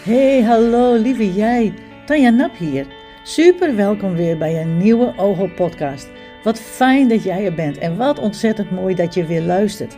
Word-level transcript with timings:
Hey, 0.00 0.42
hallo 0.42 0.94
lieve 0.94 1.32
jij. 1.32 1.74
Tanja 2.06 2.30
Nap 2.30 2.56
hier. 2.56 2.86
Super 3.22 3.76
welkom 3.76 4.14
weer 4.14 4.38
bij 4.38 4.60
een 4.60 4.76
nieuwe 4.76 5.14
OHO 5.16 5.46
podcast. 5.56 6.08
Wat 6.42 6.60
fijn 6.60 7.08
dat 7.08 7.22
jij 7.22 7.44
er 7.44 7.54
bent 7.54 7.78
en 7.78 7.96
wat 7.96 8.18
ontzettend 8.18 8.70
mooi 8.70 8.94
dat 8.94 9.14
je 9.14 9.24
weer 9.24 9.42
luistert. 9.42 9.96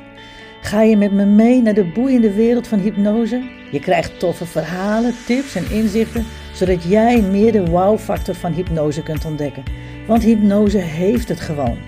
Ga 0.60 0.82
je 0.82 0.96
met 0.96 1.12
me 1.12 1.24
mee 1.24 1.62
naar 1.62 1.74
de 1.74 1.84
boeiende 1.84 2.32
wereld 2.32 2.66
van 2.66 2.78
hypnose? 2.78 3.42
Je 3.70 3.80
krijgt 3.80 4.18
toffe 4.18 4.46
verhalen, 4.46 5.14
tips 5.26 5.54
en 5.54 5.70
inzichten, 5.70 6.24
zodat 6.54 6.82
jij 6.82 7.20
meer 7.20 7.52
de 7.52 7.64
wow-factor 7.64 8.34
van 8.34 8.52
hypnose 8.52 9.02
kunt 9.02 9.24
ontdekken. 9.24 9.62
Want 10.06 10.22
hypnose 10.22 10.78
heeft 10.78 11.28
het 11.28 11.40
gewoon. 11.40 11.78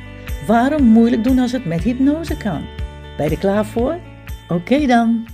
Waarom 0.47 0.83
moeilijk 0.83 1.25
doen 1.25 1.39
als 1.39 1.53
het 1.53 1.65
met 1.65 1.83
hypnose 1.83 2.37
kan? 2.37 2.65
Ben 3.17 3.31
je 3.31 3.39
klaar 3.39 3.67
voor? 3.67 3.99
Oké 4.49 4.87
dan. 4.87 5.34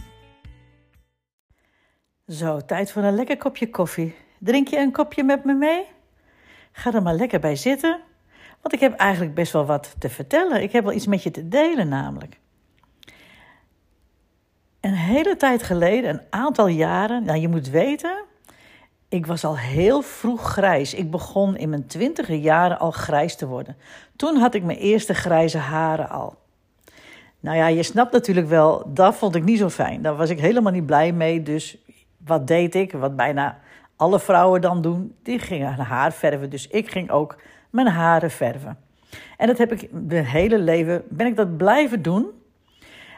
Zo, 2.30 2.60
tijd 2.66 2.92
voor 2.92 3.02
een 3.02 3.14
lekker 3.14 3.36
kopje 3.36 3.70
koffie. 3.70 4.14
Drink 4.38 4.68
je 4.68 4.78
een 4.78 4.92
kopje 4.92 5.24
met 5.24 5.44
me 5.44 5.54
mee? 5.54 5.84
Ga 6.72 6.94
er 6.94 7.02
maar 7.02 7.14
lekker 7.14 7.40
bij 7.40 7.56
zitten, 7.56 8.00
want 8.60 8.74
ik 8.74 8.80
heb 8.80 8.94
eigenlijk 8.94 9.34
best 9.34 9.52
wel 9.52 9.64
wat 9.64 9.94
te 9.98 10.08
vertellen. 10.08 10.62
Ik 10.62 10.72
heb 10.72 10.84
wel 10.84 10.92
iets 10.92 11.06
met 11.06 11.22
je 11.22 11.30
te 11.30 11.48
delen, 11.48 11.88
namelijk. 11.88 12.38
Een 14.80 14.94
hele 14.94 15.36
tijd 15.36 15.62
geleden, 15.62 16.10
een 16.10 16.22
aantal 16.30 16.66
jaren, 16.66 17.24
nou 17.24 17.38
je 17.38 17.48
moet 17.48 17.68
weten, 17.68 18.24
ik 19.08 19.26
was 19.26 19.44
al 19.44 19.58
heel 19.58 20.02
vroeg 20.02 20.42
grijs. 20.42 20.94
Ik 20.94 21.10
begon 21.10 21.56
in 21.56 21.68
mijn 21.68 21.86
twintiger 21.86 22.36
jaren 22.36 22.78
al 22.78 22.90
grijs 22.90 23.36
te 23.36 23.46
worden. 23.46 23.76
Toen 24.16 24.36
had 24.36 24.54
ik 24.54 24.62
mijn 24.62 24.78
eerste 24.78 25.14
grijze 25.14 25.58
haren 25.58 26.08
al. 26.08 26.38
Nou 27.40 27.56
ja, 27.56 27.66
je 27.66 27.82
snapt 27.82 28.12
natuurlijk 28.12 28.48
wel, 28.48 28.92
dat 28.94 29.14
vond 29.14 29.34
ik 29.34 29.44
niet 29.44 29.58
zo 29.58 29.68
fijn. 29.68 30.02
Daar 30.02 30.16
was 30.16 30.30
ik 30.30 30.40
helemaal 30.40 30.72
niet 30.72 30.86
blij 30.86 31.12
mee. 31.12 31.42
Dus 31.42 31.78
wat 32.24 32.46
deed 32.46 32.74
ik? 32.74 32.92
Wat 32.92 33.16
bijna 33.16 33.58
alle 33.96 34.20
vrouwen 34.20 34.60
dan 34.60 34.82
doen, 34.82 35.16
die 35.22 35.38
gingen 35.38 35.74
haar 35.74 36.12
verven. 36.12 36.50
Dus 36.50 36.68
ik 36.68 36.90
ging 36.90 37.10
ook 37.10 37.36
mijn 37.70 37.86
haren 37.86 38.30
verven. 38.30 38.78
En 39.36 39.46
dat 39.46 39.58
heb 39.58 39.72
ik 39.72 39.88
mijn 39.92 40.24
hele 40.24 40.58
leven, 40.58 41.02
ben 41.08 41.26
ik 41.26 41.36
dat 41.36 41.56
blijven 41.56 42.02
doen. 42.02 42.26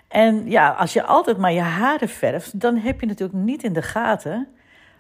En 0.08 0.50
ja, 0.50 0.70
als 0.70 0.92
je 0.92 1.04
altijd 1.04 1.38
maar 1.38 1.52
je 1.52 1.60
haren 1.60 2.08
verft, 2.08 2.60
dan 2.60 2.76
heb 2.76 3.00
je 3.00 3.06
natuurlijk 3.06 3.38
niet 3.38 3.62
in 3.62 3.72
de 3.72 3.82
gaten 3.82 4.48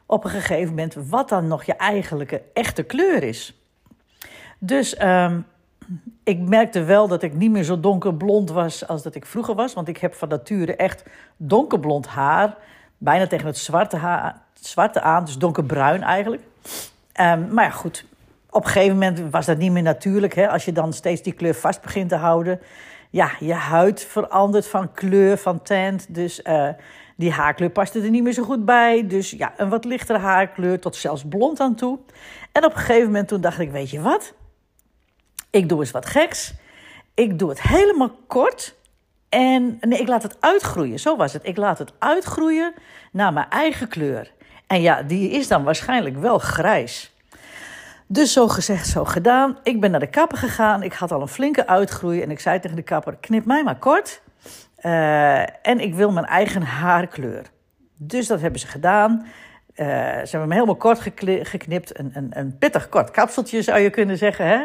op 0.06 0.24
een 0.24 0.30
gegeven 0.30 0.68
moment 0.68 0.94
wat 0.94 1.28
dan 1.28 1.46
nog 1.46 1.64
je 1.64 1.76
eigenlijke 1.76 2.42
echte 2.52 2.82
kleur 2.82 3.22
is. 3.22 3.62
Dus 4.58 4.96
ehm, 4.96 5.40
ik 6.24 6.38
merkte 6.38 6.84
wel 6.84 7.08
dat 7.08 7.22
ik 7.22 7.34
niet 7.34 7.50
meer 7.50 7.64
zo 7.64 7.80
donkerblond 7.80 8.50
was 8.50 8.86
als 8.88 9.02
dat 9.02 9.14
ik 9.14 9.26
vroeger 9.26 9.54
was. 9.54 9.74
Want 9.74 9.88
ik 9.88 9.98
heb 9.98 10.14
van 10.14 10.28
nature 10.28 10.76
echt 10.76 11.04
donkerblond 11.36 12.06
haar. 12.06 12.56
Bijna 13.02 13.26
tegen 13.26 13.46
het 13.46 13.58
zwarte, 13.58 13.96
haar, 13.96 14.42
zwarte 14.60 15.00
aan, 15.00 15.24
dus 15.24 15.38
donkerbruin 15.38 16.02
eigenlijk. 16.02 16.42
Um, 17.20 17.52
maar 17.52 17.64
ja, 17.64 17.70
goed. 17.70 18.04
Op 18.50 18.64
een 18.64 18.70
gegeven 18.70 18.92
moment 18.92 19.30
was 19.30 19.46
dat 19.46 19.58
niet 19.58 19.72
meer 19.72 19.82
natuurlijk. 19.82 20.34
Hè? 20.34 20.48
Als 20.48 20.64
je 20.64 20.72
dan 20.72 20.92
steeds 20.92 21.22
die 21.22 21.32
kleur 21.32 21.54
vast 21.54 21.80
begint 21.80 22.08
te 22.08 22.16
houden. 22.16 22.60
Ja, 23.10 23.30
je 23.40 23.54
huid 23.54 24.04
verandert 24.04 24.66
van 24.66 24.92
kleur, 24.92 25.38
van 25.38 25.62
tint. 25.62 26.14
Dus 26.14 26.40
uh, 26.44 26.68
die 27.16 27.32
haarkleur 27.32 27.70
paste 27.70 28.00
er 28.00 28.10
niet 28.10 28.22
meer 28.22 28.32
zo 28.32 28.42
goed 28.42 28.64
bij. 28.64 29.06
Dus 29.06 29.30
ja, 29.30 29.52
een 29.56 29.68
wat 29.68 29.84
lichtere 29.84 30.18
haarkleur 30.18 30.80
tot 30.80 30.96
zelfs 30.96 31.24
blond 31.28 31.60
aan 31.60 31.74
toe. 31.74 31.98
En 32.52 32.64
op 32.64 32.72
een 32.72 32.78
gegeven 32.78 33.06
moment 33.06 33.28
toen 33.28 33.40
dacht 33.40 33.58
ik, 33.58 33.70
weet 33.70 33.90
je 33.90 34.00
wat? 34.00 34.34
Ik 35.50 35.68
doe 35.68 35.80
eens 35.80 35.90
wat 35.90 36.06
geks. 36.06 36.54
Ik 37.14 37.38
doe 37.38 37.48
het 37.48 37.62
helemaal 37.62 38.10
kort. 38.26 38.74
En 39.32 39.78
nee, 39.80 40.00
ik 40.00 40.08
laat 40.08 40.22
het 40.22 40.36
uitgroeien. 40.40 40.98
Zo 40.98 41.16
was 41.16 41.32
het. 41.32 41.46
Ik 41.46 41.56
laat 41.56 41.78
het 41.78 41.92
uitgroeien 41.98 42.74
naar 43.12 43.32
mijn 43.32 43.46
eigen 43.48 43.88
kleur. 43.88 44.32
En 44.66 44.80
ja, 44.80 45.02
die 45.02 45.30
is 45.30 45.48
dan 45.48 45.64
waarschijnlijk 45.64 46.16
wel 46.16 46.38
grijs. 46.38 47.12
Dus 48.06 48.32
zo 48.32 48.48
gezegd, 48.48 48.86
zo 48.86 49.04
gedaan. 49.04 49.58
Ik 49.62 49.80
ben 49.80 49.90
naar 49.90 50.00
de 50.00 50.06
kapper 50.06 50.38
gegaan. 50.38 50.82
Ik 50.82 50.92
had 50.92 51.12
al 51.12 51.20
een 51.20 51.28
flinke 51.28 51.66
uitgroei. 51.66 52.22
En 52.22 52.30
ik 52.30 52.40
zei 52.40 52.60
tegen 52.60 52.76
de 52.76 52.82
kapper: 52.82 53.16
knip 53.20 53.44
mij 53.44 53.62
maar 53.64 53.78
kort. 53.78 54.22
Uh, 54.82 55.66
en 55.66 55.80
ik 55.80 55.94
wil 55.94 56.12
mijn 56.12 56.26
eigen 56.26 56.62
haarkleur. 56.62 57.42
Dus 57.96 58.26
dat 58.26 58.40
hebben 58.40 58.60
ze 58.60 58.66
gedaan. 58.66 59.26
Uh, 59.76 59.86
ze 59.86 60.28
hebben 60.30 60.48
me 60.48 60.54
helemaal 60.54 60.76
kort 60.76 61.00
geknipt. 61.42 61.98
Een, 61.98 62.30
een, 62.30 62.58
pittig 62.58 62.88
kort 62.88 63.10
kapseltje 63.10 63.62
zou 63.62 63.78
je 63.78 63.90
kunnen 63.90 64.18
zeggen. 64.18 64.46
Hè? 64.46 64.64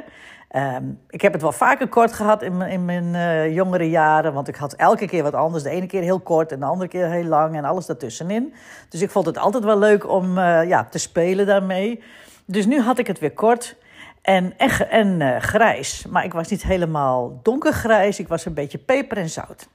Um, 0.76 1.00
ik 1.10 1.22
heb 1.22 1.34
het 1.34 1.42
wel 1.42 1.52
vaker 1.52 1.88
kort 1.88 2.14
gehad 2.14 2.42
in, 2.42 2.62
in 2.62 2.86
mijn 2.86 3.14
uh, 3.14 3.56
jongere 3.56 3.90
jaren. 3.90 4.34
Want 4.34 4.48
ik 4.48 4.56
had 4.56 4.74
elke 4.74 5.08
keer 5.08 5.24
wat 5.24 5.34
anders. 5.34 5.64
De 5.64 5.70
ene 5.70 5.86
keer 5.86 6.02
heel 6.02 6.20
kort 6.20 6.52
en 6.52 6.60
de 6.60 6.66
andere 6.66 6.90
keer 6.90 7.10
heel 7.10 7.24
lang. 7.24 7.56
En 7.56 7.66
alles 7.66 7.86
daartussenin. 7.86 8.54
Dus 8.90 9.02
ik 9.02 9.10
vond 9.10 9.26
het 9.26 9.38
altijd 9.38 9.64
wel 9.64 9.80
leuk 9.80 10.10
om 10.10 10.38
uh, 10.38 10.68
ja, 10.68 10.84
te 10.84 10.98
spelen 10.98 11.46
daarmee. 11.46 12.04
Dus 12.46 12.66
nu 12.66 12.82
had 12.82 12.98
ik 12.98 13.08
het 13.08 13.20
weer 13.20 13.34
kort. 13.34 13.76
En, 14.22 14.58
en, 14.58 14.90
en 14.90 15.42
grijs. 15.42 16.06
Maar 16.06 16.24
ik 16.24 16.34
was 16.34 16.48
niet 16.48 16.64
helemaal 16.64 17.40
donkergrijs. 17.44 18.20
Ik 18.20 18.28
was 18.28 18.46
een 18.46 18.54
beetje 18.54 18.78
peper 18.78 19.18
en 19.18 19.30
zout. 19.30 19.68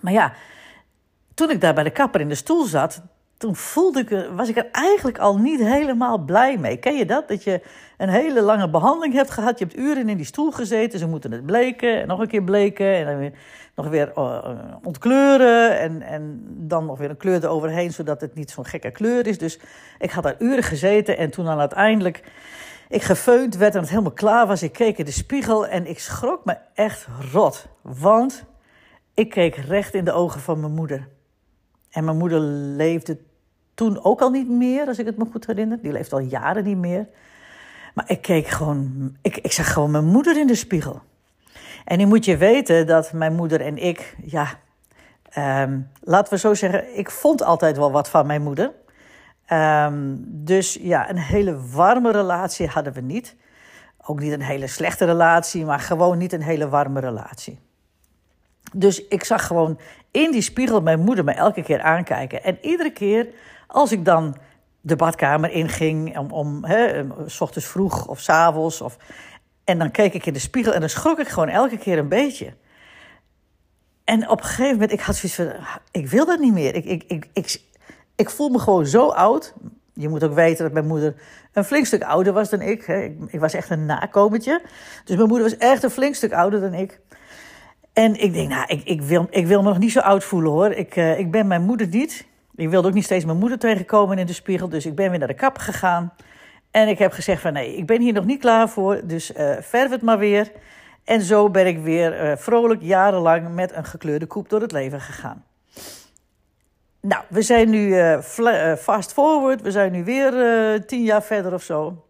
Maar 0.00 0.12
ja, 0.12 0.32
toen 1.34 1.50
ik 1.50 1.60
daar 1.60 1.74
bij 1.74 1.84
de 1.84 1.90
kapper 1.90 2.20
in 2.20 2.28
de 2.28 2.34
stoel 2.34 2.64
zat, 2.64 3.02
toen 3.38 3.56
voelde 3.56 4.00
ik, 4.00 4.28
was 4.34 4.48
ik 4.48 4.56
er 4.56 4.68
eigenlijk 4.72 5.18
al 5.18 5.38
niet 5.38 5.60
helemaal 5.60 6.18
blij 6.18 6.58
mee. 6.58 6.76
Ken 6.76 6.96
je 6.96 7.06
dat? 7.06 7.28
Dat 7.28 7.44
je 7.44 7.60
een 7.96 8.08
hele 8.08 8.40
lange 8.40 8.70
behandeling 8.70 9.14
hebt 9.14 9.30
gehad. 9.30 9.58
Je 9.58 9.64
hebt 9.64 9.78
uren 9.78 10.08
in 10.08 10.16
die 10.16 10.26
stoel 10.26 10.50
gezeten. 10.50 10.98
Ze 10.98 11.06
moeten 11.06 11.32
het 11.32 11.46
bleken 11.46 12.00
en 12.00 12.06
nog 12.06 12.20
een 12.20 12.28
keer 12.28 12.42
bleken. 12.42 12.94
En 12.94 13.06
dan 13.06 13.18
weer, 13.18 13.32
nog 13.74 13.88
weer 13.88 14.12
uh, 14.18 14.54
ontkleuren. 14.82 15.78
En, 15.78 16.02
en 16.02 16.44
dan 16.48 16.86
nog 16.86 16.98
weer 16.98 17.10
een 17.10 17.16
kleur 17.16 17.44
eroverheen, 17.44 17.92
zodat 17.92 18.20
het 18.20 18.34
niet 18.34 18.50
zo'n 18.50 18.66
gekke 18.66 18.90
kleur 18.90 19.26
is. 19.26 19.38
Dus 19.38 19.58
ik 19.98 20.10
had 20.10 20.22
daar 20.22 20.36
uren 20.38 20.64
gezeten. 20.64 21.18
En 21.18 21.30
toen 21.30 21.44
dan 21.44 21.58
uiteindelijk 21.58 22.22
ik 22.88 23.02
gefeund 23.02 23.56
werd 23.56 23.74
en 23.74 23.80
het 23.80 23.90
helemaal 23.90 24.12
klaar 24.12 24.46
was. 24.46 24.62
Ik 24.62 24.72
keek 24.72 24.98
in 24.98 25.04
de 25.04 25.10
spiegel 25.10 25.66
en 25.66 25.86
ik 25.86 25.98
schrok 25.98 26.44
me 26.44 26.56
echt 26.74 27.06
rot. 27.32 27.66
Want 27.82 28.44
ik 29.14 29.30
keek 29.30 29.56
recht 29.56 29.94
in 29.94 30.04
de 30.04 30.12
ogen 30.12 30.40
van 30.40 30.60
mijn 30.60 30.74
moeder. 30.74 31.08
En 31.96 32.04
mijn 32.04 32.16
moeder 32.16 32.40
leefde 32.40 33.18
toen 33.74 34.04
ook 34.04 34.20
al 34.20 34.30
niet 34.30 34.48
meer, 34.48 34.86
als 34.86 34.98
ik 34.98 35.06
het 35.06 35.16
me 35.16 35.24
goed 35.30 35.46
herinner. 35.46 35.78
Die 35.82 35.92
leeft 35.92 36.12
al 36.12 36.18
jaren 36.18 36.64
niet 36.64 36.76
meer. 36.76 37.08
Maar 37.94 38.10
ik 38.10 38.22
keek 38.22 38.46
gewoon, 38.46 39.16
ik, 39.22 39.36
ik 39.36 39.52
zag 39.52 39.72
gewoon 39.72 39.90
mijn 39.90 40.04
moeder 40.04 40.38
in 40.38 40.46
de 40.46 40.54
spiegel. 40.54 41.00
En 41.84 41.98
nu 41.98 42.06
moet 42.06 42.24
je 42.24 42.36
weten 42.36 42.86
dat 42.86 43.12
mijn 43.12 43.34
moeder 43.34 43.60
en 43.60 43.76
ik, 43.76 44.16
ja, 44.24 44.48
um, 45.62 45.90
laten 46.00 46.32
we 46.32 46.38
zo 46.38 46.54
zeggen, 46.54 46.98
ik 46.98 47.10
vond 47.10 47.42
altijd 47.42 47.76
wel 47.76 47.92
wat 47.92 48.08
van 48.08 48.26
mijn 48.26 48.42
moeder. 48.42 48.72
Um, 49.52 50.24
dus 50.26 50.78
ja, 50.80 51.10
een 51.10 51.18
hele 51.18 51.68
warme 51.70 52.12
relatie 52.12 52.66
hadden 52.66 52.92
we 52.92 53.00
niet. 53.00 53.36
Ook 54.06 54.20
niet 54.20 54.32
een 54.32 54.42
hele 54.42 54.66
slechte 54.66 55.04
relatie, 55.04 55.64
maar 55.64 55.80
gewoon 55.80 56.18
niet 56.18 56.32
een 56.32 56.42
hele 56.42 56.68
warme 56.68 57.00
relatie. 57.00 57.58
Dus 58.74 59.06
ik 59.06 59.24
zag 59.24 59.46
gewoon 59.46 59.78
in 60.10 60.30
die 60.30 60.42
spiegel 60.42 60.80
mijn 60.80 61.00
moeder 61.00 61.24
me 61.24 61.32
elke 61.32 61.62
keer 61.62 61.80
aankijken. 61.80 62.42
En 62.42 62.58
iedere 62.60 62.90
keer 62.90 63.28
als 63.66 63.92
ik 63.92 64.04
dan 64.04 64.36
de 64.80 64.96
badkamer 64.96 65.50
inging, 65.50 66.18
om, 66.18 66.30
om 66.30 66.64
hè, 66.64 67.04
s 67.26 67.40
ochtends 67.40 67.68
vroeg 67.68 68.06
of 68.06 68.20
s 68.20 68.28
avonds. 68.28 68.80
Of, 68.80 68.96
en 69.64 69.78
dan 69.78 69.90
keek 69.90 70.14
ik 70.14 70.26
in 70.26 70.32
de 70.32 70.38
spiegel 70.38 70.72
en 70.72 70.80
dan 70.80 70.88
schrok 70.88 71.18
ik 71.18 71.28
gewoon 71.28 71.48
elke 71.48 71.78
keer 71.78 71.98
een 71.98 72.08
beetje. 72.08 72.54
En 74.04 74.28
op 74.28 74.38
een 74.38 74.44
gegeven 74.44 74.72
moment, 74.72 74.92
ik 74.92 75.00
had 75.00 75.16
zoiets 75.16 75.36
van, 75.36 75.52
ik 75.90 76.08
wil 76.08 76.26
dat 76.26 76.38
niet 76.38 76.52
meer. 76.52 76.74
Ik, 76.74 76.84
ik, 76.84 77.04
ik, 77.06 77.26
ik, 77.32 77.60
ik 78.16 78.30
voel 78.30 78.48
me 78.48 78.58
gewoon 78.58 78.86
zo 78.86 79.08
oud. 79.08 79.54
Je 79.92 80.08
moet 80.08 80.24
ook 80.24 80.34
weten 80.34 80.64
dat 80.64 80.72
mijn 80.72 80.86
moeder 80.86 81.14
een 81.52 81.64
flink 81.64 81.86
stuk 81.86 82.02
ouder 82.02 82.32
was 82.32 82.50
dan. 82.50 82.60
Ik, 82.60 82.86
ik 83.26 83.40
was 83.40 83.54
echt 83.54 83.70
een 83.70 83.86
nakomertje. 83.86 84.62
Dus 85.04 85.16
mijn 85.16 85.28
moeder 85.28 85.48
was 85.48 85.58
echt 85.58 85.82
een 85.82 85.90
flink 85.90 86.14
stuk 86.14 86.32
ouder 86.32 86.60
dan 86.60 86.74
ik. 86.74 87.00
En 87.96 88.20
ik 88.20 88.32
denk, 88.32 88.48
nou, 88.48 88.64
ik, 88.66 88.84
ik, 88.84 89.02
wil, 89.02 89.26
ik 89.30 89.46
wil 89.46 89.62
me 89.62 89.68
nog 89.68 89.78
niet 89.78 89.92
zo 89.92 90.00
oud 90.00 90.24
voelen 90.24 90.50
hoor. 90.50 90.70
Ik, 90.70 90.96
uh, 90.96 91.18
ik 91.18 91.30
ben 91.30 91.46
mijn 91.46 91.62
moeder 91.62 91.86
niet. 91.86 92.26
Ik 92.54 92.68
wilde 92.68 92.88
ook 92.88 92.94
niet 92.94 93.04
steeds 93.04 93.24
mijn 93.24 93.38
moeder 93.38 93.58
tegenkomen 93.58 94.18
in 94.18 94.26
de 94.26 94.32
spiegel. 94.32 94.68
Dus 94.68 94.86
ik 94.86 94.94
ben 94.94 95.10
weer 95.10 95.18
naar 95.18 95.28
de 95.28 95.34
kap 95.34 95.58
gegaan. 95.58 96.12
En 96.70 96.88
ik 96.88 96.98
heb 96.98 97.12
gezegd 97.12 97.42
van 97.42 97.52
nee, 97.52 97.76
ik 97.76 97.86
ben 97.86 98.00
hier 98.00 98.12
nog 98.12 98.24
niet 98.24 98.40
klaar 98.40 98.68
voor. 98.68 99.00
Dus 99.04 99.32
uh, 99.32 99.56
verf 99.60 99.90
het 99.90 100.02
maar 100.02 100.18
weer. 100.18 100.52
En 101.04 101.22
zo 101.22 101.50
ben 101.50 101.66
ik 101.66 101.78
weer 101.78 102.24
uh, 102.24 102.36
vrolijk 102.36 102.82
jarenlang 102.82 103.54
met 103.54 103.74
een 103.74 103.84
gekleurde 103.84 104.26
koep 104.26 104.48
door 104.48 104.60
het 104.60 104.72
leven 104.72 105.00
gegaan. 105.00 105.44
Nou, 107.00 107.24
we 107.28 107.42
zijn 107.42 107.70
nu 107.70 107.96
fast 108.78 109.12
forward. 109.12 109.62
We 109.62 109.70
zijn 109.70 109.92
nu 109.92 110.04
weer 110.04 110.86
tien 110.86 111.02
jaar 111.02 111.22
verder 111.22 111.54
of 111.54 111.62
zo. 111.62 112.05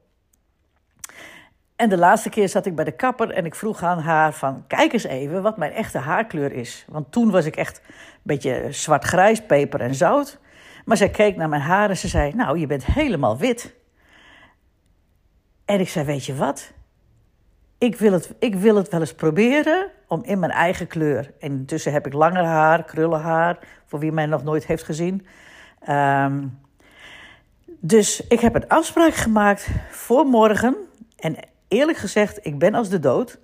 En 1.77 1.89
de 1.89 1.97
laatste 1.97 2.29
keer 2.29 2.49
zat 2.49 2.67
ik 2.67 2.75
bij 2.75 2.85
de 2.85 2.93
kapper 2.93 3.31
en 3.31 3.45
ik 3.45 3.55
vroeg 3.55 3.83
aan 3.83 3.99
haar 3.99 4.33
van... 4.33 4.65
kijk 4.67 4.93
eens 4.93 5.05
even 5.05 5.43
wat 5.43 5.57
mijn 5.57 5.73
echte 5.73 5.99
haarkleur 5.99 6.53
is. 6.53 6.85
Want 6.89 7.13
toen 7.13 7.31
was 7.31 7.45
ik 7.45 7.57
echt 7.57 7.81
een 7.87 7.93
beetje 8.23 8.67
zwart-grijs, 8.71 9.47
peper 9.47 9.81
en 9.81 9.95
zout. 9.95 10.39
Maar 10.85 10.97
zij 10.97 11.11
keek 11.11 11.37
naar 11.37 11.49
mijn 11.49 11.63
haar 11.63 11.91
en 11.91 11.97
ze 11.97 12.09
zei... 12.09 12.35
nou, 12.35 12.59
je 12.59 12.67
bent 12.67 12.85
helemaal 12.85 13.39
wit. 13.39 13.75
En 15.65 15.81
ik 15.81 15.89
zei, 15.89 16.05
weet 16.05 16.25
je 16.25 16.35
wat? 16.35 16.73
Ik 17.79 17.97
wil 17.97 18.13
het, 18.13 18.35
ik 18.39 18.55
wil 18.55 18.77
het 18.77 18.89
wel 18.89 19.01
eens 19.01 19.15
proberen 19.15 19.91
om 20.09 20.25
in 20.25 20.39
mijn 20.39 20.53
eigen 20.53 20.87
kleur... 20.87 21.33
en 21.41 21.53
intussen 21.53 21.93
heb 21.93 22.07
ik 22.07 22.13
langer 22.13 22.45
haar, 22.45 22.85
krullenhaar... 22.85 23.59
voor 23.87 23.99
wie 23.99 24.13
mij 24.13 24.27
nog 24.27 24.45
nooit 24.45 24.67
heeft 24.67 24.85
gezien... 24.85 25.27
Um, 25.89 26.59
Dus 27.81 28.27
ik 28.27 28.41
heb 28.41 28.55
een 28.55 28.69
afspraak 28.69 29.15
gemaakt 29.15 29.69
voor 29.91 30.25
morgen. 30.25 30.77
En 31.17 31.37
eerlijk 31.69 31.99
gezegd, 31.99 32.47
ik 32.47 32.59
ben 32.59 32.75
als 32.75 32.89
de 32.89 32.99
dood. 32.99 33.39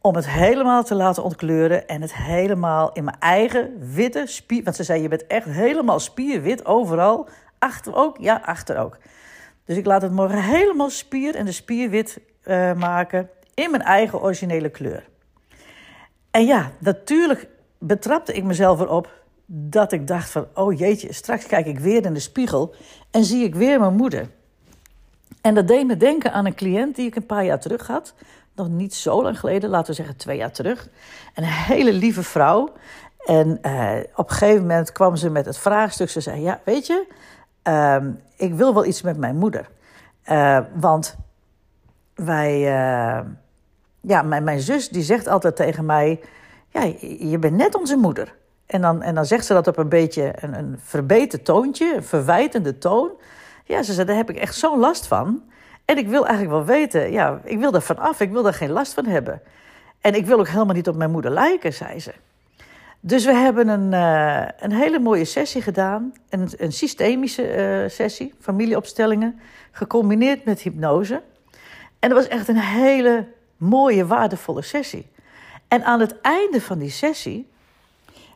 Om 0.00 0.14
het 0.14 0.28
helemaal 0.28 0.84
te 0.84 0.94
laten 0.94 1.22
ontkleuren 1.22 1.88
en 1.88 2.02
het 2.02 2.14
helemaal 2.14 2.92
in 2.92 3.04
mijn 3.04 3.18
eigen 3.18 3.72
witte 3.94 4.22
spier. 4.26 4.62
Want 4.62 4.76
ze 4.76 4.84
zei: 4.84 5.02
Je 5.02 5.08
bent 5.08 5.26
echt 5.26 5.46
helemaal 5.46 6.00
spierwit 6.00 6.66
overal. 6.66 7.28
Achter 7.58 7.94
ook? 7.94 8.16
Ja, 8.18 8.40
achter 8.44 8.78
ook. 8.78 8.98
Dus 9.64 9.76
ik 9.76 9.86
laat 9.86 10.02
het 10.02 10.12
morgen 10.12 10.42
helemaal 10.42 10.90
spier 10.90 11.34
en 11.34 11.44
de 11.44 11.52
spierwit 11.52 12.20
uh, 12.44 12.72
maken 12.72 13.30
in 13.54 13.70
mijn 13.70 13.82
eigen 13.82 14.20
originele 14.20 14.68
kleur. 14.68 15.08
En 16.30 16.46
ja, 16.46 16.70
natuurlijk 16.78 17.48
betrapte 17.78 18.32
ik 18.32 18.44
mezelf 18.44 18.80
erop 18.80 19.10
dat 19.46 19.92
ik 19.92 20.06
dacht 20.06 20.30
van, 20.30 20.46
oh 20.54 20.78
jeetje, 20.78 21.12
straks 21.12 21.46
kijk 21.46 21.66
ik 21.66 21.78
weer 21.78 22.04
in 22.04 22.14
de 22.14 22.20
spiegel 22.20 22.74
en 23.10 23.24
zie 23.24 23.44
ik 23.44 23.54
weer 23.54 23.80
mijn 23.80 23.96
moeder. 23.96 24.28
En 25.48 25.54
dat 25.54 25.68
deed 25.68 25.86
me 25.86 25.96
denken 25.96 26.32
aan 26.32 26.46
een 26.46 26.54
cliënt 26.54 26.96
die 26.96 27.06
ik 27.06 27.16
een 27.16 27.26
paar 27.26 27.44
jaar 27.44 27.60
terug 27.60 27.86
had. 27.86 28.14
Nog 28.54 28.68
niet 28.68 28.94
zo 28.94 29.22
lang 29.22 29.40
geleden, 29.40 29.70
laten 29.70 29.86
we 29.86 29.92
zeggen 29.92 30.16
twee 30.16 30.36
jaar 30.36 30.52
terug. 30.52 30.88
Een 31.34 31.44
hele 31.44 31.92
lieve 31.92 32.22
vrouw. 32.22 32.72
En 33.24 33.58
uh, 33.62 33.92
op 34.14 34.30
een 34.30 34.36
gegeven 34.36 34.60
moment 34.60 34.92
kwam 34.92 35.16
ze 35.16 35.30
met 35.30 35.46
het 35.46 35.58
vraagstuk. 35.58 36.10
Ze 36.10 36.20
zei, 36.20 36.40
ja, 36.40 36.60
weet 36.64 36.86
je, 36.86 37.06
uh, 37.68 37.96
ik 38.36 38.54
wil 38.54 38.74
wel 38.74 38.84
iets 38.84 39.02
met 39.02 39.16
mijn 39.16 39.36
moeder. 39.36 39.68
Uh, 40.30 40.58
want 40.74 41.16
wij, 42.14 42.58
uh, 42.58 43.20
ja, 44.00 44.22
mijn, 44.22 44.44
mijn 44.44 44.60
zus 44.60 44.88
die 44.88 45.02
zegt 45.02 45.26
altijd 45.26 45.56
tegen 45.56 45.86
mij, 45.86 46.20
ja, 46.68 46.92
je 47.18 47.38
bent 47.38 47.56
net 47.56 47.74
onze 47.74 47.96
moeder. 47.96 48.34
En 48.66 48.80
dan, 48.80 49.02
en 49.02 49.14
dan 49.14 49.26
zegt 49.26 49.46
ze 49.46 49.52
dat 49.52 49.66
op 49.66 49.76
een 49.76 49.88
beetje 49.88 50.32
een, 50.36 50.58
een 50.58 50.78
verbeten 50.82 51.42
toontje, 51.42 51.94
een 51.96 52.04
verwijtende 52.04 52.78
toon. 52.78 53.10
Ja, 53.68 53.82
ze 53.82 53.92
zei, 53.92 54.06
daar 54.06 54.16
heb 54.16 54.30
ik 54.30 54.36
echt 54.36 54.56
zo'n 54.56 54.78
last 54.78 55.06
van. 55.06 55.42
En 55.84 55.98
ik 55.98 56.08
wil 56.08 56.26
eigenlijk 56.26 56.50
wel 56.50 56.76
weten, 56.76 57.12
ja, 57.12 57.40
ik 57.44 57.58
wil 57.58 57.72
er 57.72 57.80
van 57.80 57.98
af, 57.98 58.20
ik 58.20 58.30
wil 58.30 58.42
daar 58.42 58.54
geen 58.54 58.70
last 58.70 58.94
van 58.94 59.06
hebben. 59.06 59.40
En 60.00 60.14
ik 60.14 60.26
wil 60.26 60.38
ook 60.38 60.48
helemaal 60.48 60.74
niet 60.74 60.88
op 60.88 60.96
mijn 60.96 61.10
moeder 61.10 61.30
lijken, 61.30 61.72
zei 61.72 62.00
ze. 62.00 62.12
Dus 63.00 63.24
we 63.24 63.34
hebben 63.34 63.68
een, 63.68 63.92
uh, 63.92 64.48
een 64.58 64.72
hele 64.72 64.98
mooie 64.98 65.24
sessie 65.24 65.62
gedaan, 65.62 66.12
een, 66.28 66.48
een 66.56 66.72
systemische 66.72 67.82
uh, 67.82 67.90
sessie, 67.90 68.34
familieopstellingen, 68.40 69.40
gecombineerd 69.70 70.44
met 70.44 70.60
hypnose. 70.60 71.22
En 71.98 72.08
dat 72.08 72.18
was 72.18 72.28
echt 72.28 72.48
een 72.48 72.58
hele 72.58 73.26
mooie, 73.56 74.06
waardevolle 74.06 74.62
sessie. 74.62 75.06
En 75.68 75.84
aan 75.84 76.00
het 76.00 76.20
einde 76.20 76.60
van 76.60 76.78
die 76.78 76.90
sessie 76.90 77.48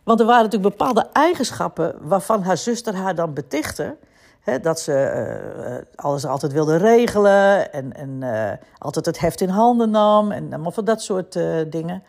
want 0.03 0.21
er 0.21 0.27
waren 0.27 0.43
natuurlijk 0.43 0.77
bepaalde 0.77 1.09
eigenschappen 1.13 1.97
waarvan 2.01 2.43
haar 2.43 2.57
zuster 2.57 2.95
haar 2.95 3.15
dan 3.15 3.35
betichtte. 3.35 3.97
Dat 4.63 4.81
ze 4.81 4.93
uh, 5.67 5.75
alles 5.95 6.27
altijd 6.27 6.53
wilde 6.53 6.77
regelen 6.77 7.73
en, 7.73 7.93
en 7.93 8.19
uh, 8.21 8.51
altijd 8.79 9.07
het 9.07 9.19
heft 9.21 9.41
in 9.41 9.49
handen 9.49 9.91
nam 9.91 10.33
en 10.33 10.53
allemaal 10.53 10.71
van 10.71 10.85
dat 10.85 11.03
soort 11.03 11.35
uh, 11.35 11.57
dingen. 11.67 12.03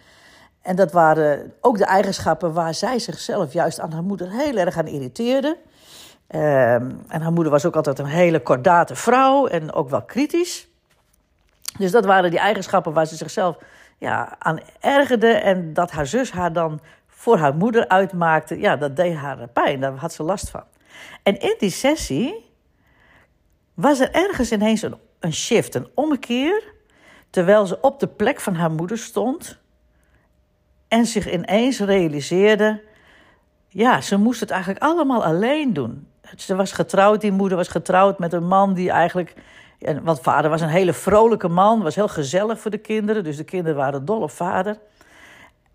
En 0.62 0.76
dat 0.76 0.92
waren 0.92 1.54
ook 1.62 1.78
de 1.78 1.86
eigenschappen 1.86 2.54
waar 2.54 2.74
zij 2.74 3.00
zichzelf 3.00 3.54
juist 3.54 3.80
aan 3.80 3.92
haar 3.92 4.04
moeder 4.04 4.32
heel 4.32 4.58
erg 4.58 4.78
aan 4.78 4.88
irriteerde. 4.88 5.58
Ehm, 6.28 6.92
en 7.08 7.22
haar 7.22 7.32
moeder 7.32 7.52
was 7.52 7.66
ook 7.66 7.76
altijd 7.76 8.00
een 8.00 8.06
hele 8.06 8.40
kordate 8.40 8.96
vrouw 8.96 9.48
en 9.48 9.74
ook 9.74 9.90
wel 9.90 10.02
kritisch. 10.02 10.68
Dus 11.78 11.92
dat 11.92 12.06
waren 12.06 12.30
die 12.30 12.40
eigenschappen 12.40 12.94
waar 12.94 13.06
ze 13.06 13.16
zichzelf 13.16 13.58
ja, 13.98 14.36
aan 14.40 14.60
ergerde. 14.80 15.28
En 15.28 15.74
dat 15.74 15.92
haar 15.92 16.08
zus 16.08 16.32
haar 16.32 16.54
dan 16.54 16.80
voor 17.08 17.38
haar 17.38 17.56
moeder 17.56 17.88
uitmaakte, 17.88 18.60
ja, 18.60 18.76
dat 18.76 18.96
deed 18.96 19.16
haar 19.16 19.48
pijn. 19.48 19.80
Daar 19.80 19.96
had 19.96 20.14
ze 20.14 20.24
last 20.24 20.50
van. 20.50 20.64
En 21.24 21.40
in 21.40 21.56
die 21.58 21.70
sessie 21.70 22.52
was 23.74 24.00
er 24.00 24.12
ergens 24.12 24.52
ineens 24.52 24.82
een, 24.82 24.96
een 25.20 25.34
shift, 25.34 25.76
een 25.76 25.88
ommekeer. 25.94 26.64
Terwijl 27.30 27.66
ze 27.66 27.82
op 27.82 28.00
de 28.00 28.08
plek 28.08 28.40
van 28.40 28.56
haar 28.56 28.72
moeder 28.72 28.98
stond 28.98 29.60
en 30.88 31.06
zich 31.06 31.32
ineens 31.32 31.80
realiseerde: 31.80 32.84
ja, 33.68 34.02
ze 34.02 34.18
moest 34.18 34.40
het 34.40 34.52
eigenlijk 34.52 34.84
allemaal 34.84 35.24
alleen 35.24 35.74
doen. 35.74 36.08
Ze 36.38 36.56
was 36.56 36.72
getrouwd, 36.72 37.22
die 37.22 37.32
moeder 37.32 37.58
was 37.58 37.68
getrouwd 37.68 38.20
met 38.20 38.34
een 38.34 38.48
man 38.48 38.74
die 38.74 38.92
eigenlijk. 38.92 39.34
Want 40.02 40.22
vader 40.22 40.50
was 40.50 40.62
een 40.62 40.68
hele 40.68 40.94
vrolijke 40.94 41.48
man, 41.48 41.82
was 41.82 41.96
heel 41.96 42.08
gezellig 42.08 42.60
voor 42.60 42.72
de 42.72 42.78
kinderen. 42.78 43.24
Dus 43.24 43.38
de 43.38 43.44
kinderen 43.44 43.78
waren 43.78 44.06
dol 44.06 44.22
op 44.22 44.32
vader. 44.32 44.80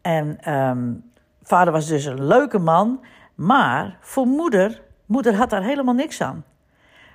En 0.00 0.53
um, 0.55 1.11
Vader 1.49 1.73
was 1.73 1.87
dus 1.87 2.05
een 2.05 2.26
leuke 2.26 2.59
man, 2.59 3.05
maar 3.35 3.99
voor 4.00 4.26
moeder, 4.26 4.82
moeder 5.08 5.34
had 5.34 5.50
daar 5.50 5.62
helemaal 5.62 5.94
niks 5.94 6.20
aan. 6.20 6.44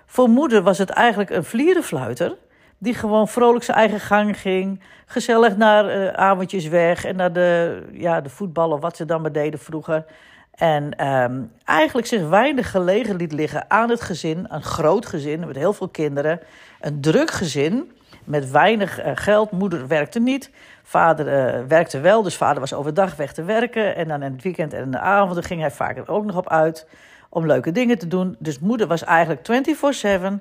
Voor 0.06 0.30
moeder 0.30 0.62
was 0.62 0.78
het 0.78 0.90
eigenlijk 0.90 1.30
een 1.30 1.44
vlierenfluiter 1.44 2.36
die 2.78 2.94
gewoon 2.94 3.28
vrolijk 3.28 3.63
zijn 3.63 3.78
eigen 3.78 4.00
gang 4.00 4.40
ging, 4.40 4.81
gezellig 5.06 5.57
naar 5.57 5.98
uh, 5.98 6.07
avondjes 6.07 6.68
weg 6.68 7.06
en 7.06 7.16
naar 7.16 7.34
de, 7.34 7.81
ja, 7.92 8.22
de 8.22 8.30
voetbal 8.30 8.72
of 8.72 8.80
wat 8.81 8.95
ze 8.95 9.06
dan 9.06 9.22
maar 9.22 9.31
deden 9.31 9.60
vroeger. 9.60 10.06
En 10.54 11.07
um, 11.07 11.51
eigenlijk 11.66 12.07
zich 12.07 12.28
weinig 12.28 12.72
gelegen 12.72 13.16
liet 13.16 13.31
liggen 13.31 13.66
aan 13.68 13.90
het 13.90 14.01
gezin, 14.01 14.45
een 14.50 14.63
groot 14.63 15.06
gezin 15.06 15.40
met 15.48 15.56
heel 15.56 15.74
veel 15.74 15.88
kinderen, 15.88 16.40
een 16.81 17.01
druk 17.01 17.31
gezin 17.31 17.92
met 18.24 18.51
weinig 18.51 19.06
uh, 19.06 19.12
geld. 19.16 19.51
Moeder 19.51 19.88
werkte 19.88 20.19
niet. 20.19 20.51
Vader 20.84 21.28
uh, 21.28 21.68
werkte 21.68 22.00
wel, 22.00 22.22
dus 22.22 22.36
vader 22.36 22.60
was 22.60 22.74
overdag 22.74 23.16
weg 23.16 23.34
te 23.34 23.44
werken. 23.44 23.95
En 23.95 24.07
dan 24.07 24.24
in 24.24 24.31
het 24.31 24.44
weekend 24.44 24.74
en 24.74 24.84
in 24.84 24.92
de 24.92 25.00
avonden 25.00 25.44
ging 25.44 25.62
hij 25.62 25.72
vaak 25.72 26.10
ook 26.10 26.25
nog 26.25 26.38
op 26.38 26.50
uit 26.50 26.88
om 27.33 27.45
leuke 27.45 27.71
dingen 27.71 27.97
te 27.97 28.07
doen. 28.07 28.35
Dus 28.39 28.59
moeder 28.59 28.88
was 28.88 29.03
eigenlijk 29.03 29.68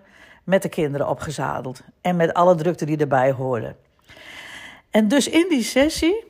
24-7 0.01 0.03
met 0.45 0.63
de 0.63 0.69
kinderen 0.69 1.09
opgezadeld. 1.09 1.81
En 2.01 2.17
met 2.17 2.35
alle 2.35 2.55
drukte 2.55 2.85
die 2.85 2.97
erbij 2.97 3.33
hoorde. 3.33 3.75
En 4.91 5.09
dus 5.09 5.29
in 5.29 5.47
die 5.49 5.63
sessie, 5.63 6.25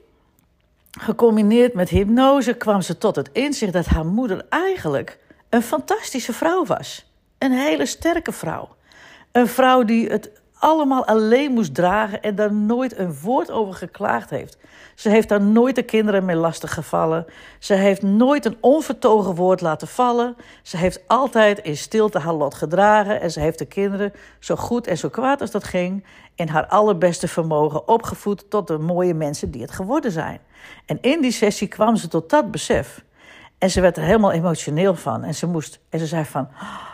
gecombineerd 0.90 1.74
met 1.74 1.88
hypnose, 1.88 2.54
kwam 2.54 2.80
ze 2.80 2.98
tot 2.98 3.16
het 3.16 3.30
inzicht 3.32 3.72
dat 3.72 3.86
haar 3.86 4.06
moeder 4.06 4.46
eigenlijk 4.48 5.18
een 5.48 5.62
fantastische 5.62 6.32
vrouw 6.32 6.64
was. 6.64 7.12
Een 7.38 7.52
hele 7.52 7.86
sterke 7.86 8.32
vrouw. 8.32 8.68
Een 9.32 9.48
vrouw 9.48 9.82
die 9.84 10.08
het 10.08 10.41
allemaal 10.62 11.06
alleen 11.06 11.52
moest 11.52 11.74
dragen 11.74 12.22
en 12.22 12.34
daar 12.34 12.52
nooit 12.52 12.98
een 12.98 13.14
woord 13.20 13.50
over 13.50 13.74
geklaagd 13.74 14.30
heeft. 14.30 14.56
Ze 14.94 15.08
heeft 15.08 15.28
daar 15.28 15.40
nooit 15.40 15.74
de 15.74 15.82
kinderen 15.82 16.24
mee 16.24 16.36
lastig 16.36 16.74
gevallen. 16.74 17.26
Ze 17.58 17.74
heeft 17.74 18.02
nooit 18.02 18.44
een 18.44 18.56
onvertogen 18.60 19.34
woord 19.34 19.60
laten 19.60 19.88
vallen. 19.88 20.36
Ze 20.62 20.76
heeft 20.76 21.00
altijd 21.06 21.58
in 21.58 21.76
stilte 21.76 22.18
haar 22.18 22.34
lot 22.34 22.54
gedragen 22.54 23.20
en 23.20 23.30
ze 23.30 23.40
heeft 23.40 23.58
de 23.58 23.64
kinderen 23.64 24.12
zo 24.38 24.56
goed 24.56 24.86
en 24.86 24.98
zo 24.98 25.08
kwaad 25.08 25.40
als 25.40 25.50
dat 25.50 25.64
ging 25.64 26.04
in 26.34 26.48
haar 26.48 26.66
allerbeste 26.66 27.28
vermogen 27.28 27.88
opgevoed 27.88 28.50
tot 28.50 28.66
de 28.66 28.78
mooie 28.78 29.14
mensen 29.14 29.50
die 29.50 29.62
het 29.62 29.72
geworden 29.72 30.12
zijn. 30.12 30.40
En 30.86 30.98
in 31.00 31.20
die 31.20 31.32
sessie 31.32 31.68
kwam 31.68 31.96
ze 31.96 32.08
tot 32.08 32.30
dat 32.30 32.50
besef. 32.50 33.04
En 33.58 33.70
ze 33.70 33.80
werd 33.80 33.96
er 33.96 34.02
helemaal 34.02 34.32
emotioneel 34.32 34.94
van. 34.94 35.24
En 35.24 35.34
ze 35.34 35.46
moest, 35.46 35.80
en 35.88 35.98
ze 35.98 36.06
zei 36.06 36.24
van, 36.24 36.48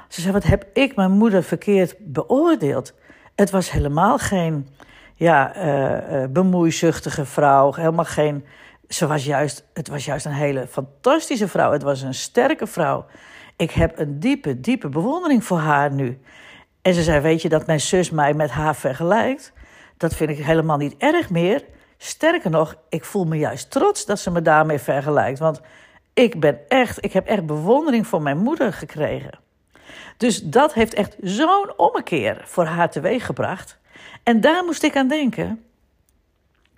ze 0.09 0.21
zei, 0.21 0.33
wat 0.33 0.45
heb 0.45 0.67
ik 0.73 0.97
mijn 0.97 1.11
moeder 1.11 1.43
verkeerd 1.43 1.95
beoordeeld? 1.99 2.93
Het 3.39 3.51
was 3.51 3.71
helemaal 3.71 4.19
geen 4.19 4.69
ja, 5.15 5.57
uh, 5.57 6.21
uh, 6.23 6.29
bemoeizuchtige 6.29 7.25
vrouw. 7.25 7.75
Helemaal 7.75 8.05
geen. 8.05 8.45
Ze 8.89 9.07
was 9.07 9.25
juist, 9.25 9.65
het 9.73 9.89
was 9.89 10.05
juist 10.05 10.27
een 10.27 10.33
hele 10.33 10.67
fantastische 10.67 11.49
vrouw. 11.49 11.73
Het 11.73 11.83
was 11.83 12.03
een 12.03 12.15
sterke 12.15 12.67
vrouw. 12.67 13.07
Ik 13.57 13.71
heb 13.71 13.99
een 13.99 14.21
diepe, 14.21 14.61
diepe 14.61 14.89
bewondering 14.89 15.45
voor 15.45 15.59
haar 15.59 15.93
nu. 15.93 16.21
En 16.83 16.95
ze 16.95 17.03
zei: 17.03 17.21
Weet 17.21 17.43
je 17.43 17.49
dat 17.49 17.67
mijn 17.67 17.81
zus 17.81 18.11
mij 18.11 18.35
met 18.35 18.51
haar 18.51 18.77
vergelijkt? 18.77 19.53
Dat 19.97 20.15
vind 20.15 20.31
ik 20.31 20.45
helemaal 20.45 20.77
niet 20.77 20.97
erg 20.97 21.31
meer. 21.31 21.65
Sterker 21.99 22.51
nog, 22.51 22.77
ik 22.89 23.05
voel 23.05 23.25
me 23.25 23.37
juist 23.37 23.71
trots 23.71 24.07
dat 24.07 24.19
ze 24.19 24.31
me 24.31 24.43
daarmee 24.43 24.79
vergelijkt. 24.79 25.39
Want 25.39 25.61
ik 26.15 26.41
ben 26.41 26.59
echt, 26.69 27.05
ik 27.05 27.13
heb 27.13 27.27
echt 27.27 27.47
bewondering 27.47 28.07
voor 28.07 28.23
mijn 28.23 28.39
moeder 28.39 28.73
gekregen. 28.73 29.47
Dus 30.17 30.43
dat 30.43 30.75
heeft 30.75 30.95
echt 30.95 31.17
zo'n 31.21 31.73
ommekeer 31.77 32.43
voor 32.45 32.65
haar 32.65 32.91
teweeggebracht. 32.91 33.79
En 34.23 34.41
daar 34.41 34.65
moest 34.65 34.83
ik 34.83 34.97
aan 34.97 35.09
denken. 35.09 35.63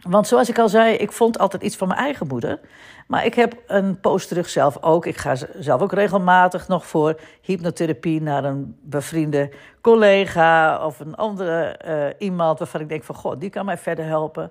Want 0.00 0.26
zoals 0.26 0.48
ik 0.48 0.58
al 0.58 0.68
zei, 0.68 0.94
ik 0.94 1.12
vond 1.12 1.38
altijd 1.38 1.62
iets 1.62 1.76
van 1.76 1.88
mijn 1.88 2.00
eigen 2.00 2.26
moeder. 2.26 2.60
Maar 3.06 3.24
ik 3.24 3.34
heb 3.34 3.62
een 3.66 4.00
post 4.00 4.28
terug 4.28 4.48
zelf 4.48 4.82
ook. 4.82 5.06
Ik 5.06 5.16
ga 5.16 5.36
zelf 5.58 5.80
ook 5.80 5.92
regelmatig 5.92 6.68
nog 6.68 6.86
voor 6.86 7.20
hypnotherapie 7.40 8.22
naar 8.22 8.44
een 8.44 8.76
bevriende 8.82 9.50
collega 9.80 10.84
of 10.86 11.00
een 11.00 11.14
andere 11.14 11.80
uh, 11.86 12.26
iemand 12.28 12.58
waarvan 12.58 12.80
ik 12.80 12.88
denk 12.88 13.04
van 13.04 13.14
god, 13.14 13.40
die 13.40 13.50
kan 13.50 13.64
mij 13.64 13.78
verder 13.78 14.04
helpen. 14.04 14.50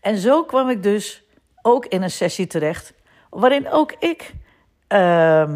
En 0.00 0.16
zo 0.18 0.44
kwam 0.44 0.68
ik 0.68 0.82
dus 0.82 1.22
ook 1.62 1.86
in 1.86 2.02
een 2.02 2.10
sessie 2.10 2.46
terecht 2.46 2.94
waarin 3.30 3.70
ook 3.70 3.92
ik, 3.98 4.34
uh, 4.88 5.50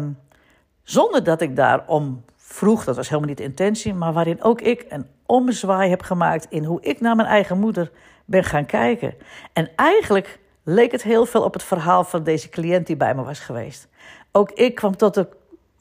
zonder 0.83 1.23
dat 1.23 1.41
ik 1.41 1.55
daarom 1.55 2.25
vroeg, 2.47 2.83
dat 2.83 2.95
was 2.95 3.09
helemaal 3.09 3.29
niet 3.29 3.37
de 3.37 3.43
intentie, 3.43 3.93
maar 3.93 4.13
waarin 4.13 4.43
ook 4.43 4.61
ik 4.61 4.85
een 4.89 5.07
ommezwaai 5.25 5.89
heb 5.89 6.01
gemaakt 6.01 6.47
in 6.49 6.63
hoe 6.63 6.81
ik 6.81 6.99
naar 6.99 7.15
mijn 7.15 7.27
eigen 7.27 7.59
moeder 7.59 7.91
ben 8.25 8.43
gaan 8.43 8.65
kijken. 8.65 9.13
En 9.53 9.69
eigenlijk 9.75 10.39
leek 10.63 10.91
het 10.91 11.03
heel 11.03 11.25
veel 11.25 11.43
op 11.43 11.53
het 11.53 11.63
verhaal 11.63 12.03
van 12.03 12.23
deze 12.23 12.49
cliënt 12.49 12.87
die 12.87 12.97
bij 12.97 13.15
me 13.15 13.23
was 13.23 13.39
geweest. 13.39 13.87
Ook 14.31 14.51
ik 14.51 14.75
kwam 14.75 14.97
tot 14.97 15.13
de 15.13 15.27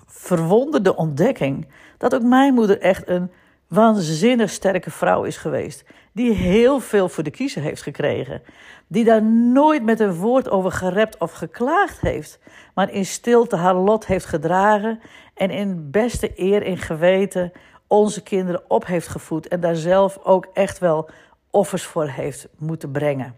verwonderde 0.07 0.97
ontdekking 0.97 1.69
dat 1.99 2.15
ook 2.15 2.23
mijn 2.23 2.55
moeder 2.55 2.81
echt 2.81 3.09
een 3.09 3.31
waanzinnig 3.69 4.51
sterke 4.51 4.91
vrouw 4.91 5.25
is 5.25 5.37
geweest. 5.37 5.85
Die 6.13 6.33
heel 6.33 6.81
veel 6.81 7.09
voor 7.09 7.23
de 7.23 7.31
kiezer 7.31 7.63
heeft 7.63 7.83
gekregen. 7.83 8.43
Die 8.87 9.05
daar 9.05 9.23
nooit 9.23 9.83
met 9.83 10.01
een 10.01 10.15
woord 10.15 10.51
over 10.51 10.73
gerept 10.73 11.19
of 11.19 11.33
geklaagd 11.33 12.01
heeft. 12.01 12.39
Maar 12.75 12.91
in 12.91 13.07
stilte 13.07 13.57
haar 13.57 13.75
lot 13.75 14.07
heeft 14.07 14.25
gedragen. 14.25 15.01
En 15.35 15.51
in 15.51 15.91
beste 15.91 16.33
eer 16.37 16.63
en 16.63 16.79
geweten 16.79 17.53
onze 17.87 18.23
kinderen 18.23 18.63
op 18.69 18.87
heeft 18.87 19.09
gevoed. 19.09 19.49
En 19.49 19.61
daar 19.61 19.77
zelf 19.77 20.19
ook 20.23 20.49
echt 20.53 20.79
wel 20.79 21.11
offers 21.51 21.85
voor 21.85 22.07
heeft 22.07 22.49
moeten 22.59 22.91
brengen. 22.91 23.35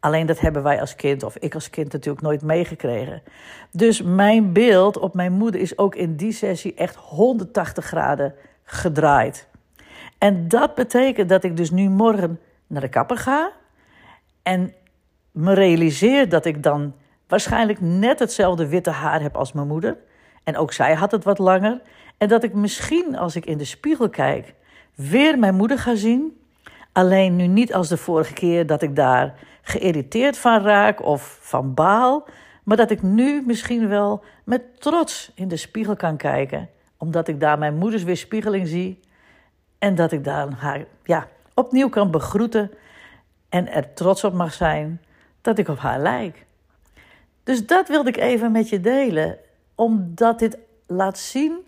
Alleen 0.00 0.26
dat 0.26 0.40
hebben 0.40 0.62
wij 0.62 0.80
als 0.80 0.94
kind, 0.94 1.22
of 1.22 1.36
ik 1.36 1.54
als 1.54 1.70
kind 1.70 1.92
natuurlijk 1.92 2.24
nooit 2.24 2.42
meegekregen. 2.42 3.22
Dus 3.70 4.02
mijn 4.02 4.52
beeld 4.52 4.98
op 4.98 5.14
mijn 5.14 5.32
moeder 5.32 5.60
is 5.60 5.78
ook 5.78 5.94
in 5.94 6.16
die 6.16 6.32
sessie 6.32 6.74
echt 6.74 6.96
180 6.96 7.84
graden 7.84 8.34
gedraaid. 8.64 9.48
En 10.18 10.48
dat 10.48 10.74
betekent 10.74 11.28
dat 11.28 11.44
ik 11.44 11.56
dus 11.56 11.70
nu 11.70 11.88
morgen 11.88 12.40
naar 12.66 12.80
de 12.80 12.88
kapper 12.88 13.16
ga 13.16 13.52
en 14.42 14.72
me 15.30 15.54
realiseer 15.54 16.28
dat 16.28 16.44
ik 16.44 16.62
dan 16.62 16.94
waarschijnlijk 17.26 17.80
net 17.80 18.18
hetzelfde 18.18 18.68
witte 18.68 18.90
haar 18.90 19.20
heb 19.20 19.36
als 19.36 19.52
mijn 19.52 19.66
moeder. 19.66 19.96
En 20.44 20.56
ook 20.56 20.72
zij 20.72 20.94
had 20.94 21.10
het 21.10 21.24
wat 21.24 21.38
langer. 21.38 21.80
En 22.18 22.28
dat 22.28 22.42
ik 22.42 22.54
misschien 22.54 23.16
als 23.16 23.36
ik 23.36 23.46
in 23.46 23.58
de 23.58 23.64
spiegel 23.64 24.08
kijk 24.08 24.54
weer 24.94 25.38
mijn 25.38 25.54
moeder 25.54 25.78
ga 25.78 25.94
zien. 25.94 26.40
Alleen 26.92 27.36
nu 27.36 27.46
niet 27.46 27.74
als 27.74 27.88
de 27.88 27.96
vorige 27.96 28.32
keer 28.32 28.66
dat 28.66 28.82
ik 28.82 28.96
daar 28.96 29.34
geïrriteerd 29.62 30.38
van 30.38 30.62
raak 30.62 31.04
of 31.04 31.38
van 31.40 31.74
baal. 31.74 32.28
Maar 32.64 32.76
dat 32.76 32.90
ik 32.90 33.02
nu 33.02 33.42
misschien 33.46 33.88
wel 33.88 34.24
met 34.44 34.80
trots 34.80 35.32
in 35.34 35.48
de 35.48 35.56
spiegel 35.56 35.96
kan 35.96 36.16
kijken. 36.16 36.68
Omdat 36.96 37.28
ik 37.28 37.40
daar 37.40 37.58
mijn 37.58 37.76
moeders 37.76 38.02
weerspiegeling 38.02 38.68
zie. 38.68 39.00
En 39.80 39.94
dat 39.94 40.12
ik 40.12 40.24
daar 40.24 40.48
haar 40.52 40.84
ja, 41.04 41.28
opnieuw 41.54 41.88
kan 41.88 42.10
begroeten. 42.10 42.70
En 43.48 43.72
er 43.72 43.94
trots 43.94 44.24
op 44.24 44.32
mag 44.32 44.52
zijn 44.52 45.00
dat 45.40 45.58
ik 45.58 45.68
op 45.68 45.78
haar 45.78 46.00
lijk. 46.00 46.46
Dus 47.42 47.66
dat 47.66 47.88
wilde 47.88 48.08
ik 48.08 48.16
even 48.16 48.52
met 48.52 48.68
je 48.68 48.80
delen. 48.80 49.38
Omdat 49.74 50.38
dit 50.38 50.58
laat 50.86 51.18
zien 51.18 51.58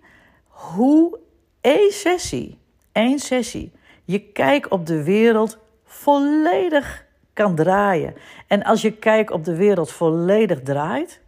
hoe 0.46 1.18
één 1.60 1.92
sessie, 1.92 2.58
één 2.92 3.18
sessie, 3.18 3.72
je 4.04 4.20
kijk 4.20 4.70
op 4.70 4.86
de 4.86 5.02
wereld 5.02 5.58
volledig 5.84 7.04
kan 7.32 7.54
draaien. 7.54 8.14
En 8.46 8.62
als 8.62 8.82
je 8.82 8.92
kijk 8.92 9.30
op 9.30 9.44
de 9.44 9.56
wereld 9.56 9.90
volledig 9.90 10.60
draait, 10.62 11.20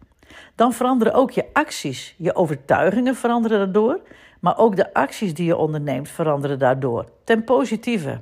dan 0.55 0.73
veranderen 0.73 1.13
ook 1.13 1.31
je 1.31 1.45
acties. 1.53 2.15
Je 2.17 2.35
overtuigingen 2.35 3.15
veranderen 3.15 3.57
daardoor, 3.57 3.99
maar 4.45 4.57
ook 4.57 4.75
de 4.75 4.93
acties 4.93 5.33
die 5.33 5.45
je 5.45 5.55
onderneemt 5.55 6.09
veranderen 6.09 6.59
daardoor. 6.59 7.05
Ten 7.23 7.43
positieve. 7.43 8.19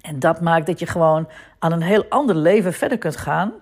En 0.00 0.18
dat 0.18 0.40
maakt 0.40 0.66
dat 0.66 0.78
je 0.78 0.86
gewoon 0.86 1.28
aan 1.58 1.72
een 1.72 1.82
heel 1.82 2.04
ander 2.08 2.36
leven 2.36 2.72
verder 2.72 2.98
kunt 2.98 3.16
gaan 3.16 3.52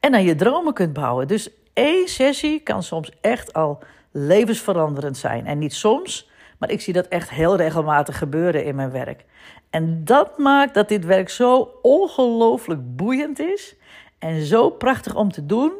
en 0.00 0.14
aan 0.14 0.22
je 0.22 0.34
dromen 0.34 0.74
kunt 0.74 0.92
bouwen. 0.92 1.28
Dus 1.28 1.50
één 1.72 2.08
sessie 2.08 2.60
kan 2.60 2.82
soms 2.82 3.10
echt 3.20 3.52
al 3.52 3.78
levensveranderend 4.10 5.16
zijn. 5.16 5.46
En 5.46 5.58
niet 5.58 5.74
soms, 5.74 6.30
maar 6.58 6.70
ik 6.70 6.80
zie 6.80 6.92
dat 6.92 7.08
echt 7.08 7.30
heel 7.30 7.56
regelmatig 7.56 8.18
gebeuren 8.18 8.64
in 8.64 8.74
mijn 8.74 8.90
werk. 8.90 9.24
En 9.70 10.04
dat 10.04 10.38
maakt 10.38 10.74
dat 10.74 10.88
dit 10.88 11.04
werk 11.04 11.28
zo 11.28 11.70
ongelooflijk 11.82 12.96
boeiend 12.96 13.38
is 13.38 13.76
en 14.18 14.42
zo 14.42 14.70
prachtig 14.70 15.14
om 15.14 15.32
te 15.32 15.46
doen. 15.46 15.72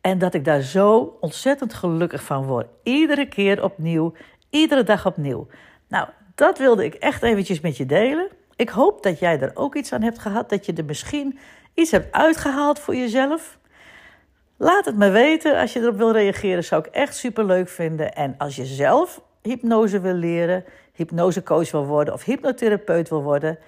En 0.00 0.18
dat 0.18 0.34
ik 0.34 0.44
daar 0.44 0.60
zo 0.60 1.16
ontzettend 1.20 1.74
gelukkig 1.74 2.22
van 2.22 2.44
word. 2.44 2.66
Iedere 2.82 3.28
keer 3.28 3.64
opnieuw, 3.64 4.12
iedere 4.50 4.82
dag 4.82 5.06
opnieuw. 5.06 5.46
Nou, 5.88 6.08
dat 6.34 6.58
wilde 6.58 6.84
ik 6.84 6.94
echt 6.94 7.22
eventjes 7.22 7.60
met 7.60 7.76
je 7.76 7.86
delen. 7.86 8.28
Ik 8.56 8.68
hoop 8.68 9.02
dat 9.02 9.18
jij 9.18 9.40
er 9.40 9.50
ook 9.54 9.74
iets 9.74 9.92
aan 9.92 10.02
hebt 10.02 10.18
gehad, 10.18 10.50
dat 10.50 10.66
je 10.66 10.72
er 10.72 10.84
misschien 10.84 11.38
iets 11.74 11.90
hebt 11.90 12.12
uitgehaald 12.12 12.78
voor 12.78 12.96
jezelf. 12.96 13.58
Laat 14.56 14.84
het 14.84 14.96
me 14.96 15.10
weten. 15.10 15.58
Als 15.60 15.72
je 15.72 15.80
erop 15.80 15.96
wil 15.96 16.12
reageren, 16.12 16.64
zou 16.64 16.84
ik 16.86 16.94
echt 16.94 17.16
super 17.16 17.44
leuk 17.44 17.68
vinden. 17.68 18.14
En 18.14 18.34
als 18.38 18.56
je 18.56 18.64
zelf 18.64 19.20
hypnose 19.42 20.00
wil 20.00 20.14
leren, 20.14 20.64
hypnosecoach 20.92 21.70
wil 21.70 21.86
worden 21.86 22.14
of 22.14 22.24
hypnotherapeut 22.24 23.08
wil 23.08 23.22
worden. 23.22 23.58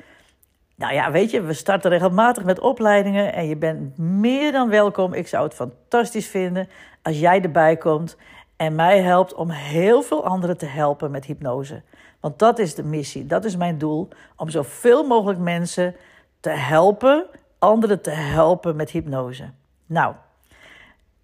Nou 0.76 0.94
ja, 0.94 1.10
weet 1.10 1.30
je, 1.30 1.40
we 1.40 1.52
starten 1.52 1.90
regelmatig 1.90 2.44
met 2.44 2.60
opleidingen 2.60 3.32
en 3.32 3.48
je 3.48 3.56
bent 3.56 3.98
meer 3.98 4.52
dan 4.52 4.68
welkom. 4.68 5.14
Ik 5.14 5.28
zou 5.28 5.44
het 5.44 5.54
fantastisch 5.54 6.26
vinden 6.26 6.68
als 7.02 7.18
jij 7.18 7.42
erbij 7.42 7.76
komt 7.76 8.16
en 8.58 8.74
mij 8.74 9.02
helpt 9.02 9.34
om 9.34 9.50
heel 9.50 10.02
veel 10.02 10.24
anderen 10.24 10.58
te 10.58 10.66
helpen 10.66 11.10
met 11.10 11.24
hypnose. 11.24 11.82
Want 12.20 12.38
dat 12.38 12.58
is 12.58 12.74
de 12.74 12.82
missie, 12.82 13.26
dat 13.26 13.44
is 13.44 13.56
mijn 13.56 13.78
doel, 13.78 14.08
om 14.36 14.50
zoveel 14.50 15.06
mogelijk 15.06 15.38
mensen 15.38 15.94
te 16.40 16.50
helpen, 16.50 17.26
anderen 17.58 18.02
te 18.02 18.10
helpen 18.10 18.76
met 18.76 18.90
hypnose. 18.90 19.50
Nou, 19.86 20.14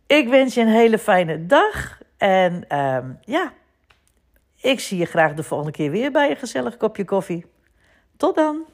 ik 0.07 0.29
wens 0.29 0.55
je 0.55 0.61
een 0.61 0.69
hele 0.69 0.99
fijne 0.99 1.47
dag 1.47 1.99
en 2.17 2.69
ehm, 2.69 3.13
ja, 3.21 3.53
ik 4.61 4.81
zie 4.81 4.99
je 4.99 5.05
graag 5.05 5.35
de 5.35 5.43
volgende 5.43 5.73
keer 5.73 5.91
weer 5.91 6.11
bij 6.11 6.31
een 6.31 6.37
gezellig 6.37 6.77
kopje 6.77 7.05
koffie. 7.05 7.47
Tot 8.17 8.35
dan! 8.35 8.65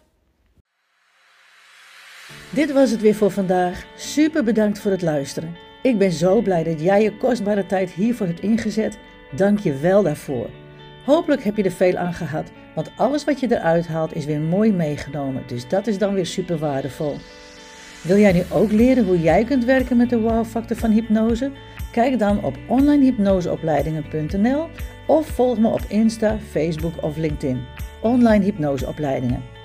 Dit 2.50 2.72
was 2.72 2.90
het 2.90 3.00
weer 3.00 3.14
voor 3.14 3.30
vandaag. 3.30 3.84
Super 3.96 4.44
bedankt 4.44 4.80
voor 4.80 4.90
het 4.90 5.02
luisteren. 5.02 5.69
Ik 5.82 5.98
ben 5.98 6.12
zo 6.12 6.40
blij 6.40 6.62
dat 6.62 6.80
jij 6.80 7.02
je 7.02 7.16
kostbare 7.16 7.66
tijd 7.66 7.90
hiervoor 7.90 8.26
hebt 8.26 8.40
ingezet. 8.40 8.98
Dank 9.36 9.58
je 9.58 9.74
wel 9.74 10.02
daarvoor. 10.02 10.48
Hopelijk 11.04 11.44
heb 11.44 11.56
je 11.56 11.62
er 11.62 11.70
veel 11.70 11.96
aan 11.96 12.14
gehad, 12.14 12.50
want 12.74 12.90
alles 12.96 13.24
wat 13.24 13.40
je 13.40 13.46
eruit 13.50 13.86
haalt 13.86 14.14
is 14.14 14.24
weer 14.24 14.40
mooi 14.40 14.72
meegenomen. 14.72 15.42
Dus 15.46 15.68
dat 15.68 15.86
is 15.86 15.98
dan 15.98 16.14
weer 16.14 16.26
super 16.26 16.58
waardevol. 16.58 17.16
Wil 18.02 18.18
jij 18.18 18.32
nu 18.32 18.42
ook 18.52 18.72
leren 18.72 19.06
hoe 19.06 19.20
jij 19.20 19.44
kunt 19.44 19.64
werken 19.64 19.96
met 19.96 20.10
de 20.10 20.20
wow-factor 20.20 20.76
van 20.76 20.90
hypnose? 20.90 21.50
Kijk 21.92 22.18
dan 22.18 22.44
op 22.44 22.58
onlinehypnoseopleidingen.nl 22.68 24.68
of 25.06 25.26
volg 25.26 25.58
me 25.58 25.68
op 25.68 25.80
Insta, 25.88 26.38
Facebook 26.50 27.02
of 27.02 27.16
LinkedIn. 27.16 27.60
Online 28.02 28.44
hypnoseopleidingen. 28.44 29.59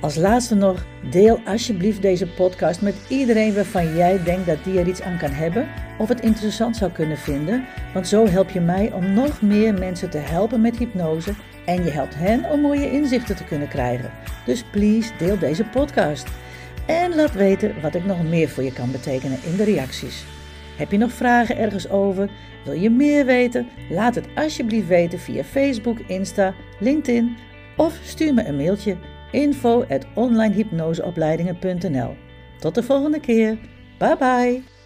Als 0.00 0.16
laatste 0.16 0.54
nog, 0.54 0.86
deel 1.10 1.40
alsjeblieft 1.44 2.02
deze 2.02 2.26
podcast 2.26 2.82
met 2.82 2.94
iedereen 3.08 3.54
waarvan 3.54 3.96
jij 3.96 4.22
denkt 4.22 4.46
dat 4.46 4.64
die 4.64 4.78
er 4.78 4.88
iets 4.88 5.02
aan 5.02 5.18
kan 5.18 5.30
hebben 5.30 5.68
of 5.98 6.08
het 6.08 6.20
interessant 6.20 6.76
zou 6.76 6.90
kunnen 6.92 7.16
vinden, 7.16 7.64
want 7.94 8.08
zo 8.08 8.26
help 8.26 8.50
je 8.50 8.60
mij 8.60 8.92
om 8.92 9.12
nog 9.12 9.42
meer 9.42 9.74
mensen 9.74 10.10
te 10.10 10.18
helpen 10.18 10.60
met 10.60 10.76
hypnose 10.76 11.34
en 11.66 11.84
je 11.84 11.90
helpt 11.90 12.14
hen 12.14 12.50
om 12.50 12.60
mooie 12.60 12.90
inzichten 12.90 13.36
te 13.36 13.44
kunnen 13.44 13.68
krijgen. 13.68 14.10
Dus 14.46 14.64
please 14.64 15.12
deel 15.18 15.38
deze 15.38 15.64
podcast. 15.64 16.28
En 16.86 17.14
laat 17.14 17.32
weten 17.32 17.80
wat 17.80 17.94
ik 17.94 18.04
nog 18.04 18.22
meer 18.22 18.48
voor 18.48 18.62
je 18.62 18.72
kan 18.72 18.90
betekenen 18.90 19.38
in 19.44 19.56
de 19.56 19.64
reacties. 19.64 20.24
Heb 20.76 20.90
je 20.90 20.98
nog 20.98 21.12
vragen 21.12 21.56
ergens 21.56 21.88
over? 21.88 22.30
Wil 22.64 22.74
je 22.74 22.90
meer 22.90 23.24
weten? 23.24 23.68
Laat 23.90 24.14
het 24.14 24.28
alsjeblieft 24.34 24.88
weten 24.88 25.18
via 25.18 25.44
Facebook, 25.44 25.98
Insta, 25.98 26.54
LinkedIn 26.78 27.36
of 27.76 27.98
stuur 28.02 28.34
me 28.34 28.44
een 28.44 28.56
mailtje 28.56 28.96
info 29.30 29.84
at 29.88 30.06
onlinehypnoseopleidingen.nl. 30.14 32.16
Tot 32.58 32.74
de 32.74 32.82
volgende 32.82 33.20
keer. 33.20 33.58
Bye 33.98 34.16
bye. 34.16 34.77